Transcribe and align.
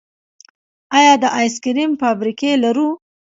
آیا 0.97 1.13
د 1.21 1.25
آیس 1.39 1.55
کریم 1.65 1.91
فابریکې 2.01 2.51
لرو؟ 2.63 2.87